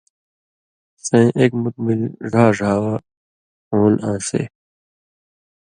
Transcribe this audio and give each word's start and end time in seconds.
سَئیں 1.05 1.31
اک 1.39 1.51
مُت 1.61 1.75
مِل 1.85 2.01
ڙھا 2.31 2.45
ڙھاوہ 2.57 2.95
ہُونٚل 3.69 3.95
آنٚسے 4.09 4.41